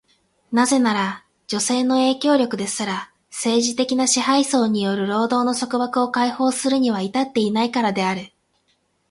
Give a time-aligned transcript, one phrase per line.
[0.51, 8.33] なぜなら、女性の影響力ですら、政治的な支配層による労働の束縛を解放するには至っていないからである。